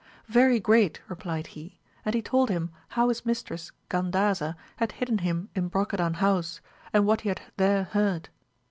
[0.25, 5.49] Very great, replied he, and he told him how his mistress Gandaza had hidden him
[5.53, 6.59] in Brocadan house,
[6.91, 8.29] and what he had there heard.